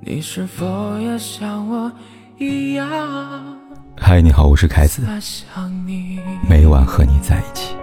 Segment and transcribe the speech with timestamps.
[0.00, 1.90] 你是否也像我
[2.38, 2.88] 一样？
[3.96, 5.02] 嗨，你好，我是凯子，
[6.48, 7.74] 每晚和你在一起。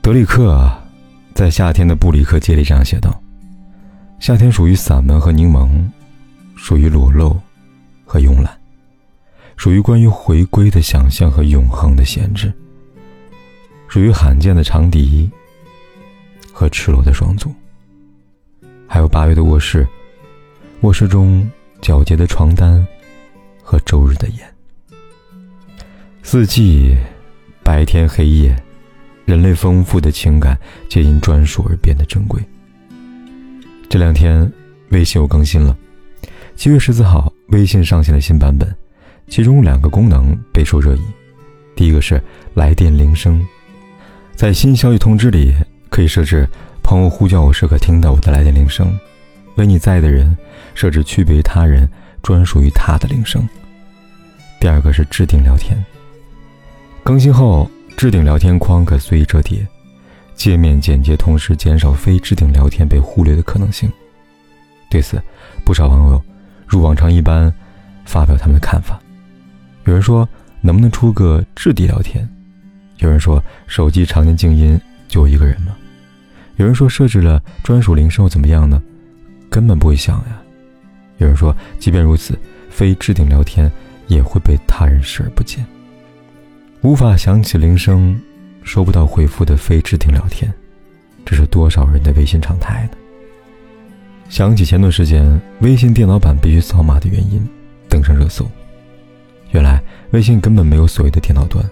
[0.00, 0.66] 德里克
[1.34, 3.22] 在夏天的布里克街里这样写道
[4.18, 5.68] ：“夏天属于散文和柠檬，
[6.56, 7.38] 属于裸露
[8.06, 8.50] 和慵懒。”
[9.56, 12.52] 属于关于回归的想象和永恒的限制，
[13.88, 15.30] 属于罕见的长笛
[16.52, 17.54] 和赤裸的双足，
[18.86, 19.86] 还有八月的卧室，
[20.80, 21.48] 卧室中
[21.80, 22.84] 皎洁的床单
[23.62, 24.54] 和周日的烟。
[26.22, 26.96] 四季，
[27.62, 28.56] 白天黑夜，
[29.24, 32.42] 人类丰富的情感皆因专属而变得珍贵。
[33.88, 34.50] 这两天，
[34.90, 35.76] 微信又更新了，
[36.56, 38.74] 七月十四号，微信上线了新版本。
[39.28, 41.02] 其中两个功能备受热议，
[41.74, 42.22] 第一个是
[42.54, 43.40] 来电铃声，
[44.34, 45.54] 在新消息通知里
[45.88, 46.46] 可以设置
[46.82, 48.92] 朋友呼叫我时可听到我的来电铃声，
[49.56, 50.36] 为你在的人
[50.74, 51.88] 设置区别于他人、
[52.22, 53.48] 专属于他的铃声。
[54.60, 55.82] 第二个是置顶聊天，
[57.02, 59.66] 更新后置顶聊天框可随意折叠，
[60.34, 63.90] 界面简洁，同时减少非置顶聊天被忽略的可能性。
[64.90, 65.22] 对此，
[65.64, 66.22] 不少网友
[66.66, 67.52] 如往常一般
[68.04, 69.00] 发表他们的看法。
[69.84, 70.28] 有人说，
[70.60, 72.28] 能不能出个置顶聊天？
[72.98, 75.76] 有人说，手机常年静音就我一个人吗？
[76.56, 78.80] 有人说，设置了专属铃声又怎么样呢？
[79.50, 80.40] 根本不会响呀。
[81.18, 82.38] 有人说，即便如此，
[82.70, 83.70] 非置顶聊天
[84.06, 85.64] 也会被他人视而不见。
[86.82, 88.16] 无法响起铃声，
[88.62, 90.52] 收不到回复的非置顶聊天，
[91.24, 92.98] 这是多少人的微信常态呢？
[94.28, 97.44] 想起前段时间微信电脑版必须扫码的原因，
[97.88, 98.48] 登上热搜。
[99.52, 101.64] 原来微信根本没有所谓的电脑端，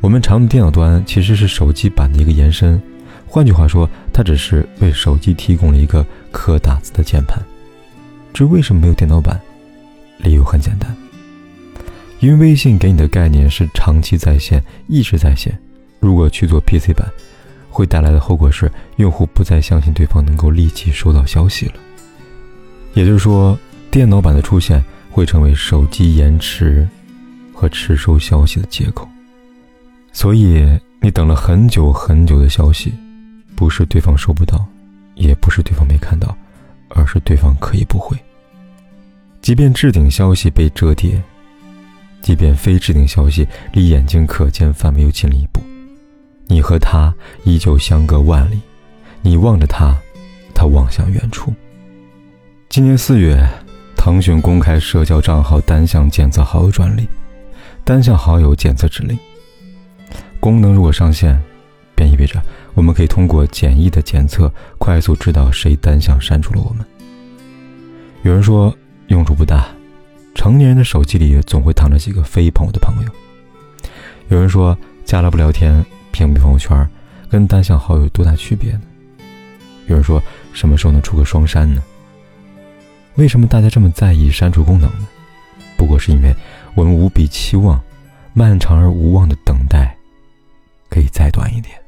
[0.00, 2.80] 我们常用的电脑端其实是手机版的一个延伸。
[3.26, 7.40] 换句话说，它只是为手机提供了一个可打字的键盘。
[8.34, 9.40] 至于为什么没有电脑版，
[10.18, 10.94] 理由很简单，
[12.20, 15.58] 因为微信给你的概念是长期在线，一直在线。
[16.00, 17.08] 如果去做 PC 版，
[17.70, 21.74] 会带来的后果是用户不再相信对方能够立即收到消息了。
[22.94, 23.58] 也就是说，
[23.90, 26.86] 电脑版的出现会成为手机延迟。
[27.62, 29.08] 和迟收消息的借口，
[30.12, 30.68] 所以
[31.00, 32.92] 你等了很久很久的消息，
[33.54, 34.66] 不是对方收不到，
[35.14, 36.36] 也不是对方没看到，
[36.88, 38.16] 而是对方可以不回。
[39.42, 41.22] 即便置顶消息被折叠，
[42.20, 45.60] 即便非置顶消息离眼睛可见范围又近了一步，
[46.48, 48.60] 你和他依旧相隔万里，
[49.20, 49.96] 你望着他，
[50.52, 51.54] 他望向远处。
[52.68, 53.48] 今年四月，
[53.96, 57.06] 腾讯公开社交账号单向检测好友专利。
[57.84, 59.18] 单向好友检测指令
[60.38, 61.40] 功能如果上线，
[61.96, 62.40] 便意味着
[62.74, 66.84] 我们可以通过简易的检测，快速知道谁单向删除了我们。
[68.22, 68.72] 有人说
[69.08, 69.66] 用处不大，
[70.34, 73.10] 成年人的手机里总会躺着几个非朋友的朋友。
[74.28, 76.88] 有人说加了不聊天，屏蔽朋友圈，
[77.28, 78.82] 跟单向好友有多大区别呢？
[79.86, 80.22] 有人说
[80.52, 81.82] 什么时候能出个双删呢？
[83.16, 85.06] 为什么大家这么在意删除功能呢？
[85.76, 86.34] 不过是因为。
[86.74, 87.78] 我们无比期望，
[88.32, 89.94] 漫长而无望的等待，
[90.88, 91.78] 可以再短一点。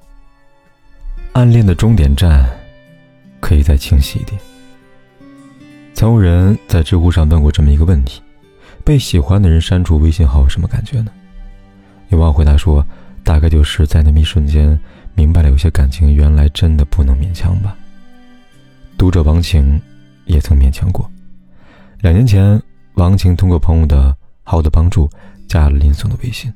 [1.32, 2.46] 暗恋的终点站，
[3.40, 4.38] 可以再清晰一点。
[5.94, 8.22] 曾有人在知乎上问过这么一个问题：
[8.84, 11.10] 被喜欢的人删除微信号，什么感觉呢？
[12.10, 12.86] 有网友回答说
[13.24, 14.78] ：“大概就是在那么一瞬间，
[15.14, 17.74] 明白了有些感情原来真的不能勉强吧。”
[18.98, 19.80] 读者王晴
[20.26, 21.10] 也曾勉强过。
[22.00, 22.62] 两年前，
[22.94, 24.14] 王晴通过朋友的。
[24.44, 25.10] 好的帮助，
[25.48, 26.52] 加了林松的微信。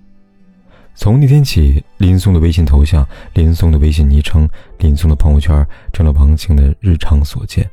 [0.94, 7.68] 从那天起，林松的微信头像、林松的微信昵称、林松的朋友圈，成了王晴的日常所见。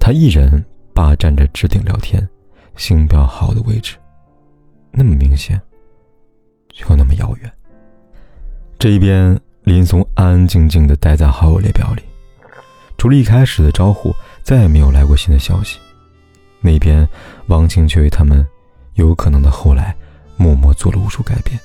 [0.00, 2.26] 他一人霸占着置顶聊天、
[2.74, 3.96] 星标好的位置，
[4.90, 5.60] 那么明显，
[6.72, 7.52] 却又那么遥远。
[8.78, 12.02] 这一边，林松安安静静的待在好友列表里，
[12.96, 14.10] 除了一开始的招呼，
[14.42, 15.78] 再也没有来过新的消息。
[16.62, 17.06] 那边，
[17.48, 18.46] 王晴却为他们。
[18.94, 19.94] 有可能的后来，
[20.36, 21.58] 默默做了无数改变。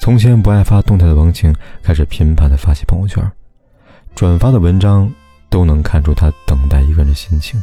[0.00, 3.22] 从前不爱发动态的王晴，开始频繁的发起朋友圈，
[4.14, 5.12] 转发的文章
[5.48, 7.62] 都能看出他等待一个人的心情。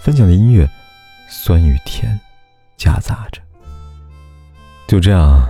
[0.00, 0.68] 分享的音乐，
[1.28, 2.18] 酸与甜，
[2.76, 3.42] 夹杂着。
[4.86, 5.46] 就这样，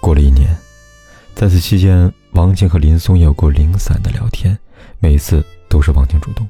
[0.00, 0.56] 过了一年，
[1.34, 4.58] 在此期间，王晴和林松有过零散的聊天，
[4.98, 6.48] 每次都是王晴主动。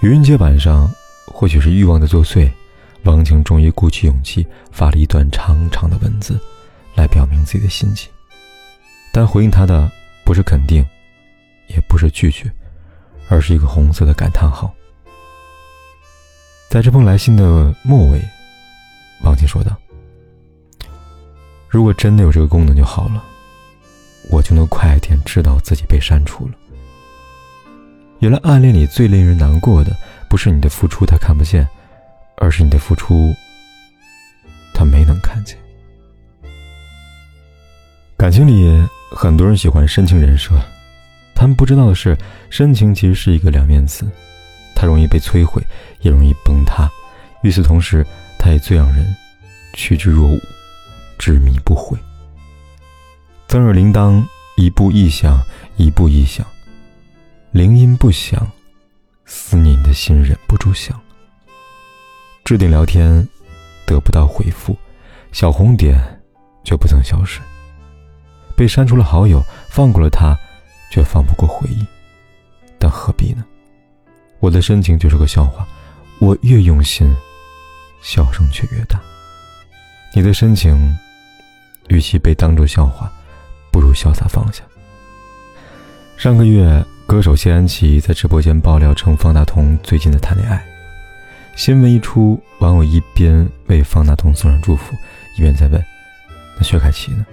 [0.00, 0.88] 愚人节晚上，
[1.26, 2.48] 或许是欲望的作祟。
[3.06, 6.38] 王晴终于鼓起勇气发了一段长长的文字，
[6.94, 8.08] 来表明自己的心迹，
[9.12, 9.90] 但回应他的
[10.24, 10.84] 不是肯定，
[11.68, 12.50] 也不是拒绝，
[13.28, 14.74] 而是一个红色的感叹号。
[16.68, 18.20] 在这封来信的末尾，
[19.22, 19.76] 王静说道
[21.70, 23.22] ：“如果真的有这个功能就好了，
[24.30, 26.54] 我就能快一点知道自己被删除了。
[28.18, 29.96] 原来暗恋里最令人难过的，
[30.28, 31.66] 不是你的付出他看不见，
[32.36, 33.34] 而是你的付出
[34.74, 35.56] 他没能看见。
[38.16, 38.70] 感情里
[39.10, 40.54] 很多人喜欢深情人设，
[41.34, 42.16] 他们不知道的是，
[42.50, 44.06] 深情其实是一个两面词。”
[44.78, 45.62] 它容易被摧毁，
[46.02, 46.86] 也容易崩塌。
[47.42, 48.06] 与此同时，
[48.38, 49.16] 它也最让人
[49.72, 50.38] 趋之若鹜，
[51.18, 51.96] 执迷不悔。
[53.48, 54.22] 曾耳铃铛，
[54.58, 55.42] 一步一响，
[55.78, 56.46] 一步一响，
[57.52, 58.46] 铃音不响，
[59.24, 61.00] 思念的心忍不住想。
[62.46, 63.26] 置顶聊天，
[63.84, 64.78] 得不到回复，
[65.32, 66.00] 小红点
[66.62, 67.40] 却不曾消失。
[68.54, 70.38] 被删除了好友，放过了他，
[70.88, 71.84] 却放不过回忆。
[72.78, 73.44] 但何必呢？
[74.38, 75.66] 我的深情就是个笑话，
[76.20, 77.12] 我越用心，
[78.00, 79.00] 笑声却越大。
[80.14, 80.96] 你的深情，
[81.88, 83.10] 与其被当作笑话，
[83.72, 84.62] 不如潇洒放下。
[86.16, 90.64] 上个月，歌手谢安琪在直播间爆料称方大同最近在谈恋爱。
[91.56, 94.94] 新闻一出，网友一边为方大同送上祝福，
[95.38, 95.82] 一边在问
[96.54, 97.24] ：“那薛凯琪呢？”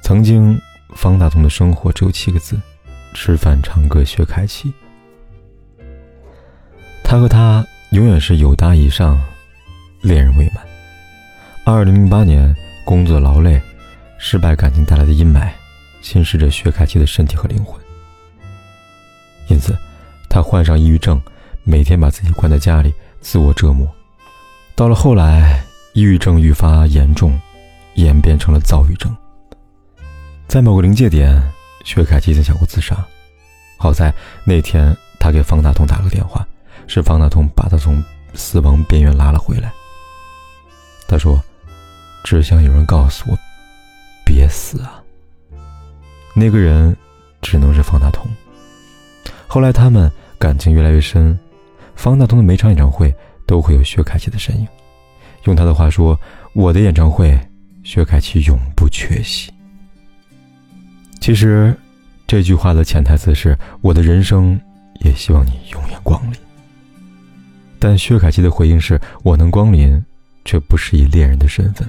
[0.00, 0.56] 曾经，
[0.94, 2.56] 方大同的生活只有七个字：
[3.14, 4.72] 吃饭、唱歌、薛凯琪。
[7.02, 9.20] 他和她永远是友达以上，
[10.00, 10.64] 恋人未满。
[11.64, 12.54] 二零零八年，
[12.84, 13.60] 工作劳累、
[14.18, 15.50] 失败感情带来的阴霾，
[16.00, 17.78] 侵蚀着薛凯琪的身体和灵魂。
[19.48, 19.76] 因此，
[20.28, 21.20] 他患上抑郁症，
[21.64, 23.86] 每天把自己关在家里，自我折磨。
[24.74, 27.38] 到了后来，抑郁症愈发严重，
[27.94, 29.14] 演变成了躁郁症。
[30.48, 31.40] 在某个临界点，
[31.84, 32.96] 薛凯琪曾想过自杀。
[33.76, 34.12] 好在
[34.44, 36.46] 那天，他给方大同打了个电话。
[36.86, 38.02] 是方大同把他从
[38.34, 39.72] 死亡边缘拉了回来。
[41.06, 41.40] 他说
[42.24, 43.38] ：“只想有人告诉我，
[44.24, 45.00] 别死啊。”
[46.34, 46.96] 那个人
[47.42, 48.26] 只能是方大同。
[49.46, 51.38] 后来他们感情越来越深，
[52.00, 53.14] 方大同的每场演唱会
[53.46, 54.66] 都会有薛凯琪的身影。
[55.44, 56.18] 用他的话说
[56.54, 57.38] ：“我的演唱会，
[57.84, 59.52] 薛凯琪永不缺席。”
[61.20, 61.76] 其实，
[62.26, 64.58] 这句话的潜台词是：我的人生
[65.04, 66.38] 也希望你永远光临。
[67.78, 70.02] 但薛凯琪的回应是：“我能光临，
[70.46, 71.86] 却不是以恋人的身份。”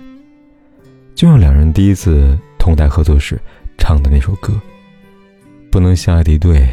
[1.16, 3.40] 就像两人第一次同台合作时
[3.78, 4.60] 唱的那首歌
[5.72, 6.68] ：“不能相爱的一对，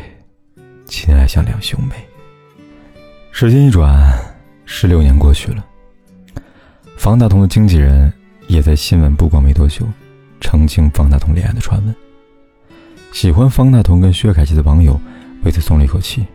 [0.87, 1.95] 亲爱像两兄妹。”
[3.41, 4.19] 时间一转，
[4.65, 5.65] 十六年过去了。
[6.97, 8.13] 方大同的经纪人
[8.49, 9.87] 也在新闻曝光没多久，
[10.41, 11.95] 澄清方大同恋爱的传闻。
[13.13, 15.01] 喜欢方大同跟薛凯琪的网友
[15.45, 16.27] 为此松了一口气。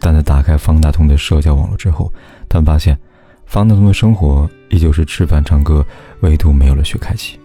[0.00, 2.12] 但在打开方大同的社交网络之后，
[2.48, 2.98] 他们发现，
[3.46, 5.86] 方大同的生活依旧是吃饭唱歌，
[6.22, 7.38] 唯独没有了薛凯琪。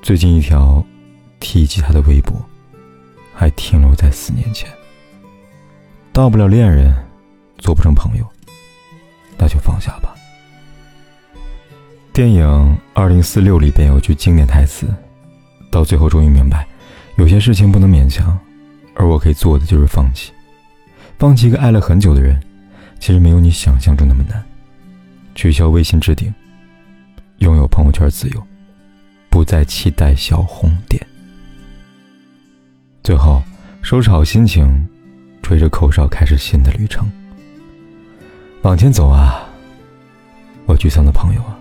[0.00, 0.82] 最近一条
[1.38, 2.34] 提及他的微博，
[3.34, 4.66] 还停留在四年前。
[6.14, 6.92] 到不了恋人，
[7.60, 8.26] 做不成朋友，
[9.38, 10.14] 那就放下吧。
[12.12, 12.44] 电影
[12.92, 14.86] 《二零四六》里边有句经典台词，
[15.70, 16.66] 到最后终于明白，
[17.16, 18.36] 有些事情不能勉强，
[18.94, 20.32] 而我可以做的就是放弃。
[21.18, 22.40] 放弃一个爱了很久的人，
[22.98, 24.42] 其实没有你想象中那么难。
[25.34, 26.34] 取消微信置顶，
[27.38, 28.46] 拥有朋友圈自由，
[29.30, 31.06] 不再期待小红点。
[33.02, 33.42] 最后，
[33.82, 34.86] 收拾好心情，
[35.42, 37.08] 吹着口哨，开始新的旅程。
[38.62, 39.48] 往前走啊，
[40.66, 41.58] 我沮丧的朋友啊。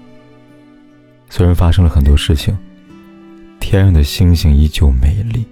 [1.29, 2.57] 虽然发生了很多事情，
[3.59, 5.45] 天上的星星依旧美丽，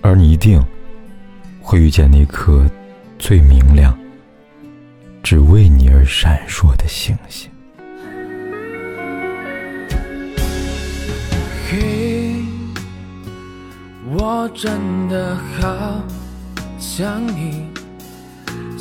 [0.00, 0.62] 而你一定。
[1.64, 2.68] 会遇见那颗
[3.20, 3.96] 最明亮、
[5.22, 7.48] 只为你而闪烁的星星。
[11.70, 12.34] 嘿，
[14.10, 16.02] 我真的好
[16.80, 17.71] 想你。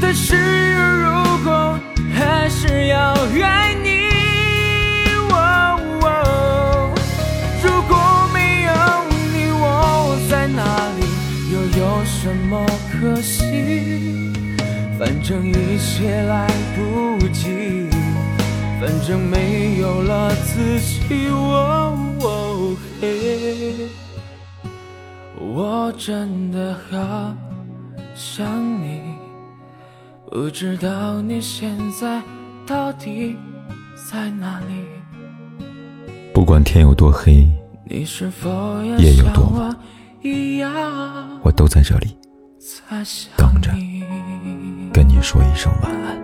[0.00, 0.36] 但是
[0.74, 1.12] 如
[1.44, 1.78] 果
[2.14, 4.04] 还是要爱你。
[7.62, 7.96] 如果
[8.32, 8.70] 没有
[9.10, 10.62] 你，我在哪
[10.98, 11.00] 里，
[11.52, 14.32] 又有什么可惜？
[14.98, 16.46] 反正一切来
[16.76, 17.88] 不及，
[18.80, 21.28] 反正没有了自己。
[21.30, 21.98] 我
[25.38, 27.34] 我真的好
[28.14, 28.46] 想
[28.80, 29.00] 你，
[30.34, 32.20] 不知道你现在
[32.66, 33.36] 到底
[33.94, 34.84] 在哪里？
[36.32, 37.48] 不管天有多黑，
[37.86, 39.76] 夜有多晚。
[41.44, 42.16] 我都在这里
[43.36, 43.70] 等着，
[44.92, 46.18] 跟你说一声晚安。